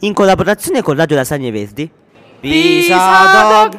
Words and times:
in 0.00 0.14
collaborazione 0.14 0.82
con 0.82 0.96
Radio 0.96 1.16
Lasagne 1.16 1.50
Verdi. 1.50 1.90
Pisa 2.40 2.98
Dog! 3.48 3.78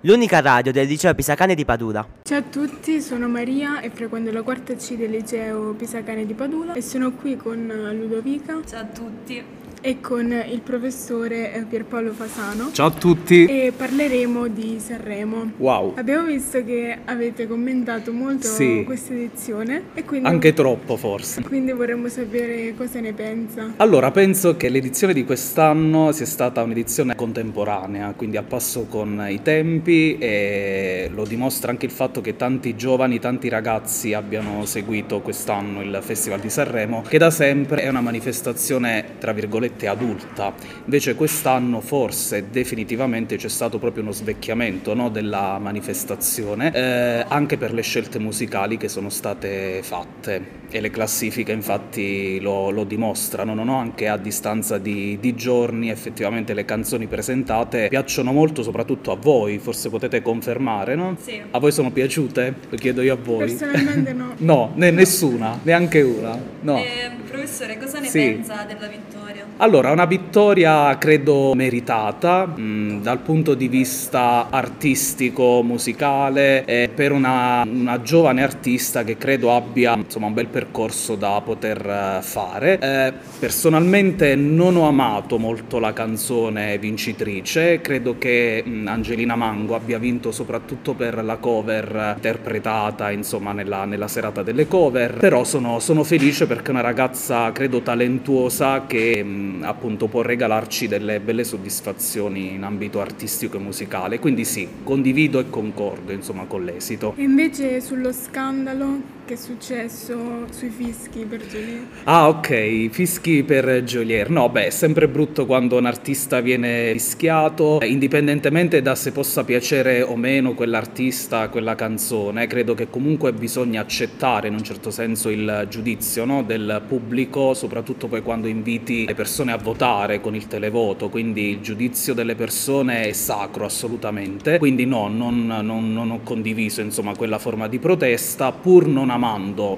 L'unica 0.00 0.40
radio 0.40 0.72
del 0.72 0.88
liceo 0.88 1.14
Pisacane 1.14 1.54
di 1.54 1.64
Padula. 1.64 2.04
Ciao 2.24 2.38
a 2.38 2.42
tutti, 2.42 3.00
sono 3.00 3.28
Maria 3.28 3.80
e 3.80 3.90
frequento 3.90 4.32
la 4.32 4.42
quarta 4.42 4.74
C 4.74 4.96
del 4.96 5.10
liceo 5.10 5.74
Pisacane 5.74 6.26
di 6.26 6.34
Padula 6.34 6.72
e 6.72 6.82
sono 6.82 7.12
qui 7.12 7.36
con 7.36 7.66
Ludovica. 7.92 8.60
Ciao 8.66 8.80
a 8.80 8.84
tutti 8.84 9.61
e 9.84 10.00
con 10.00 10.32
il 10.32 10.60
professore 10.60 11.52
eh, 11.52 11.62
Pierpaolo 11.62 12.12
Fasano. 12.12 12.70
Ciao 12.72 12.86
a 12.86 12.90
tutti! 12.92 13.46
E 13.46 13.72
parleremo 13.76 14.46
di 14.46 14.78
Sanremo. 14.78 15.50
Wow! 15.56 15.94
Abbiamo 15.96 16.26
visto 16.26 16.64
che 16.64 16.98
avete 17.04 17.48
commentato 17.48 18.12
molto 18.12 18.46
sì. 18.46 18.84
questa 18.86 19.12
edizione. 19.12 19.82
E 19.94 20.04
quindi, 20.04 20.28
Anche 20.28 20.54
troppo 20.54 20.96
forse. 20.96 21.42
Quindi 21.42 21.72
vorremmo 21.72 22.06
sapere 22.08 22.74
cosa 22.76 23.00
ne 23.00 23.12
pensa. 23.12 23.72
Allora, 23.78 24.12
penso 24.12 24.56
che 24.56 24.68
l'edizione 24.68 25.12
di 25.12 25.24
quest'anno 25.24 26.12
sia 26.12 26.26
stata 26.26 26.62
un'edizione 26.62 27.16
contemporanea, 27.16 28.14
quindi 28.16 28.36
a 28.36 28.44
passo 28.44 28.86
con 28.88 29.26
i 29.28 29.42
tempi 29.42 30.16
e 30.18 31.10
lo 31.12 31.24
dimostra 31.24 31.72
anche 31.72 31.86
il 31.86 31.92
fatto 31.92 32.20
che 32.20 32.36
tanti 32.36 32.76
giovani, 32.76 33.18
tanti 33.18 33.48
ragazzi 33.48 34.14
abbiano 34.14 34.64
seguito 34.64 35.20
quest'anno 35.20 35.82
il 35.82 35.98
Festival 36.02 36.38
di 36.38 36.50
Sanremo, 36.50 37.02
che 37.08 37.18
da 37.18 37.30
sempre 37.30 37.82
è 37.82 37.88
una 37.88 38.00
manifestazione, 38.00 39.16
tra 39.18 39.32
virgolette, 39.32 39.70
virgolette 39.72 39.88
adulta. 39.88 40.52
Invece 40.84 41.14
quest'anno 41.14 41.80
forse 41.80 42.50
definitivamente 42.50 43.36
c'è 43.36 43.48
stato 43.48 43.78
proprio 43.78 44.02
uno 44.02 44.12
svecchiamento 44.12 44.94
no, 44.94 45.08
della 45.08 45.58
manifestazione, 45.58 46.72
eh, 46.72 47.24
anche 47.26 47.56
per 47.56 47.72
le 47.72 47.82
scelte 47.82 48.18
musicali 48.18 48.76
che 48.76 48.88
sono 48.88 49.08
state 49.08 49.80
fatte 49.82 50.60
e 50.70 50.80
le 50.80 50.90
classifiche 50.90 51.52
infatti 51.52 52.40
lo, 52.40 52.70
lo 52.70 52.84
dimostrano, 52.84 53.52
no? 53.54 53.76
anche 53.76 54.08
a 54.08 54.16
distanza 54.16 54.78
di, 54.78 55.18
di, 55.20 55.34
giorni 55.34 55.90
effettivamente 55.90 56.54
le 56.54 56.64
canzoni 56.64 57.06
presentate 57.06 57.88
piacciono 57.88 58.32
molto 58.32 58.62
soprattutto 58.62 59.12
a 59.12 59.16
voi, 59.16 59.58
forse 59.58 59.90
potete 59.90 60.22
confermare, 60.22 60.94
no? 60.94 61.16
Sì. 61.20 61.40
A 61.50 61.58
voi 61.58 61.72
sono 61.72 61.90
piaciute? 61.90 62.54
Lo 62.70 62.76
chiedo 62.76 63.02
io 63.02 63.12
a 63.12 63.18
voi. 63.22 63.46
Personalmente 63.46 64.12
no. 64.14 64.34
no, 64.38 64.72
ne, 64.74 64.90
nessuna, 64.90 65.58
neanche 65.62 66.00
una. 66.00 66.38
No. 66.60 66.78
Eh, 66.78 67.10
professore, 67.28 67.78
cosa 67.78 67.98
ne 67.98 68.08
sì. 68.08 68.18
pensa 68.18 68.64
della 68.64 68.86
vittoria? 68.86 69.44
Allora, 69.62 69.92
una 69.92 70.06
vittoria 70.06 70.98
credo 70.98 71.54
meritata 71.54 72.46
mh, 72.46 72.60
mm, 72.60 73.00
dal 73.00 73.20
punto 73.20 73.54
di 73.54 73.68
vista 73.68 74.48
artistico, 74.50 75.62
musicale, 75.62 76.64
e 76.64 76.90
per 76.92 77.12
una, 77.12 77.62
una, 77.64 78.02
giovane 78.02 78.42
artista 78.42 79.04
che 79.04 79.16
credo 79.16 79.54
abbia 79.54 79.94
insomma, 79.94 80.26
un 80.26 80.34
bel 80.34 80.48
percorso 80.48 81.14
da 81.14 81.40
poter 81.44 81.78
eh, 81.78 82.22
fare. 82.22 82.80
Eh, 82.80 83.12
personalmente 83.38 84.34
non 84.34 84.74
ho 84.74 84.88
amato 84.88 85.38
molto 85.38 85.78
la 85.78 85.92
canzone 85.92 86.76
vincitrice, 86.78 87.80
credo 87.80 88.18
che 88.18 88.64
mh, 88.66 88.68
mm, 88.68 88.88
Angelina 88.88 89.36
Mango 89.36 89.76
abbia 89.76 90.00
vinto 90.00 90.32
soprattutto 90.32 90.94
per 90.94 91.22
la 91.22 91.36
cover 91.36 92.14
interpretata 92.16 93.12
insomma, 93.12 93.52
nella, 93.52 93.84
nella 93.84 94.08
serata 94.08 94.42
delle 94.42 94.66
cover, 94.66 95.18
però 95.18 95.44
sono, 95.44 95.78
sono, 95.78 96.02
felice 96.02 96.48
perché 96.48 96.66
è 96.66 96.70
una 96.70 96.80
ragazza 96.80 97.52
credo 97.52 97.80
talentuosa 97.80 98.86
che 98.88 99.22
mh, 99.22 99.28
mm, 99.28 99.51
appunto 99.60 100.06
può 100.06 100.22
regalarci 100.22 100.88
delle 100.88 101.20
belle 101.20 101.44
soddisfazioni 101.44 102.54
in 102.54 102.62
ambito 102.62 103.00
artistico 103.00 103.56
e 103.56 103.60
musicale. 103.60 104.18
Quindi 104.18 104.44
sì, 104.44 104.68
condivido 104.82 105.38
e 105.38 105.50
concordo 105.50 106.12
insomma 106.12 106.44
con 106.44 106.64
l'esito. 106.64 107.14
E 107.16 107.22
invece 107.22 107.80
sullo 107.80 108.12
scandalo 108.12 109.20
che 109.32 109.34
è 109.34 109.36
successo 109.36 110.46
sui 110.50 110.68
fischi 110.68 111.24
per 111.24 111.40
Joliet? 111.46 111.86
Ah, 112.04 112.28
ok, 112.28 112.88
fischi 112.90 113.42
per 113.42 113.82
Joliet. 113.82 114.28
No, 114.28 114.48
beh, 114.50 114.66
è 114.66 114.70
sempre 114.70 115.08
brutto 115.08 115.46
quando 115.46 115.78
un 115.78 115.86
artista 115.86 116.40
viene 116.40 116.92
fischiato, 116.92 117.78
indipendentemente 117.82 118.82
da 118.82 118.94
se 118.94 119.12
possa 119.12 119.42
piacere 119.44 120.02
o 120.02 120.16
meno 120.16 120.52
quell'artista, 120.52 121.48
quella 121.48 121.74
canzone. 121.74 122.46
Credo 122.46 122.74
che 122.74 122.90
comunque 122.90 123.32
bisogna 123.32 123.80
accettare 123.80 124.48
in 124.48 124.54
un 124.54 124.62
certo 124.62 124.90
senso 124.90 125.30
il 125.30 125.66
giudizio 125.70 126.24
no? 126.26 126.42
del 126.42 126.82
pubblico, 126.86 127.54
soprattutto 127.54 128.08
poi 128.08 128.20
quando 128.22 128.48
inviti 128.48 129.06
le 129.06 129.14
persone 129.14 129.52
a 129.52 129.56
votare 129.56 130.20
con 130.20 130.34
il 130.34 130.46
televoto. 130.46 131.08
Quindi 131.08 131.50
il 131.50 131.60
giudizio 131.60 132.12
delle 132.12 132.34
persone 132.34 133.08
è 133.08 133.12
sacro 133.12 133.64
assolutamente. 133.64 134.58
Quindi 134.58 134.84
no, 134.84 135.08
non, 135.08 135.46
non, 135.46 135.92
non 135.92 136.10
ho 136.10 136.20
condiviso 136.22 136.82
insomma 136.82 137.16
quella 137.16 137.38
forma 137.38 137.66
di 137.68 137.78
protesta, 137.78 138.52
pur 138.52 138.86
non 138.86 139.08
amando, 139.08 139.21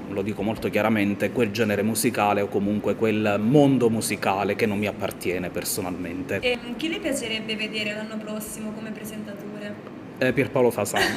lo 0.08 0.22
dico 0.22 0.42
molto 0.42 0.70
chiaramente, 0.70 1.30
quel 1.30 1.50
genere 1.50 1.82
musicale 1.82 2.40
o 2.40 2.48
comunque 2.48 2.94
quel 2.94 3.36
mondo 3.38 3.90
musicale 3.90 4.54
che 4.54 4.64
non 4.64 4.78
mi 4.78 4.86
appartiene 4.86 5.50
personalmente. 5.50 6.40
E 6.40 6.58
chi 6.76 6.88
le 6.88 6.98
piacerebbe 6.98 7.54
vedere 7.54 7.92
l'anno 7.92 8.16
prossimo 8.16 8.72
come 8.72 8.90
presentatore? 8.90 9.92
Eh, 10.16 10.32
Pierpaolo 10.32 10.70
Fasano. 10.70 11.04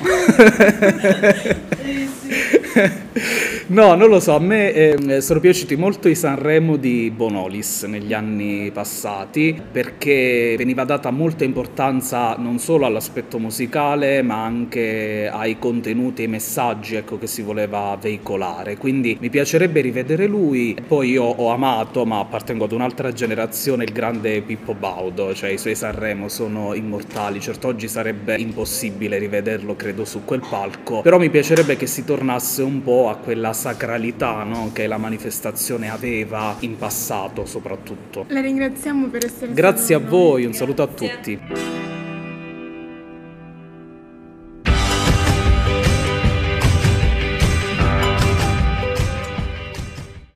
no, 3.67 3.95
non 3.95 4.09
lo 4.09 4.19
so, 4.19 4.35
a 4.35 4.39
me 4.39 4.71
eh, 4.71 5.21
sono 5.21 5.39
piaciuti 5.39 5.75
molto 5.75 6.07
i 6.07 6.15
Sanremo 6.15 6.77
di 6.77 7.11
Bonolis 7.15 7.83
negli 7.83 8.13
anni 8.13 8.71
passati 8.71 9.59
perché 9.71 10.55
veniva 10.57 10.83
data 10.83 11.11
molta 11.11 11.43
importanza 11.43 12.35
non 12.37 12.59
solo 12.59 12.85
all'aspetto 12.85 13.39
musicale 13.39 14.21
ma 14.21 14.43
anche 14.43 15.29
ai 15.31 15.59
contenuti 15.59 16.21
e 16.21 16.25
ai 16.25 16.31
messaggi 16.31 16.95
ecco, 16.95 17.17
che 17.17 17.27
si 17.27 17.41
voleva 17.41 17.97
veicolare. 17.99 18.77
Quindi 18.77 19.17
mi 19.19 19.29
piacerebbe 19.29 19.81
rivedere 19.81 20.27
lui. 20.27 20.75
Poi 20.87 21.11
io 21.11 21.23
ho 21.23 21.49
amato, 21.49 22.05
ma 22.05 22.19
appartengo 22.19 22.65
ad 22.65 22.71
un'altra 22.71 23.11
generazione, 23.11 23.83
il 23.83 23.91
grande 23.91 24.41
Pippo 24.41 24.73
Baudo, 24.73 25.33
cioè 25.33 25.49
i 25.49 25.57
suoi 25.57 25.75
Sanremo 25.75 26.29
sono 26.29 26.73
immortali. 26.73 27.39
Certo 27.39 27.67
oggi 27.67 27.87
sarebbe 27.87 28.35
impossibile 28.37 28.85
possibile 28.87 29.17
rivederlo, 29.17 29.75
credo, 29.75 30.05
su 30.05 30.23
quel 30.25 30.41
palco. 30.47 31.01
Però 31.01 31.17
mi 31.17 31.29
piacerebbe 31.29 31.77
che 31.77 31.87
si 31.87 32.03
tornasse 32.03 32.61
un 32.61 32.83
po' 32.83 33.09
a 33.09 33.15
quella 33.15 33.53
sacralità 33.57 34.43
no? 34.43 34.69
che 34.71 34.85
la 34.85 34.97
manifestazione 34.97 35.89
aveva 35.89 36.55
in 36.59 36.77
passato, 36.77 37.45
soprattutto. 37.45 38.25
La 38.29 38.39
ringraziamo 38.39 39.07
per 39.07 39.25
essere 39.25 39.51
Grazie 39.51 39.95
a 39.95 39.99
voi, 39.99 40.45
un 40.45 40.53
saluto 40.53 40.83
a 40.83 40.87
tutti. 40.87 41.96